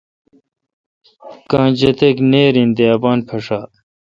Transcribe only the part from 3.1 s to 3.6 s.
پھݭا۔